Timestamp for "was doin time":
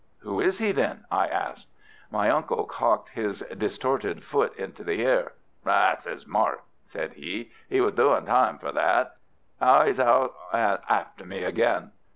7.81-8.57